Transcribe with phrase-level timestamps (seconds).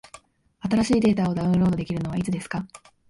[0.61, 2.65] 新しいデータをダウンロードできるのはいつですか？